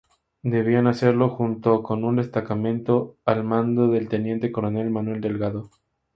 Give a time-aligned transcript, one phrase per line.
[0.41, 5.69] Debían hacerlo junto con un destacamento al mando del teniente coronel Manuel Delgado.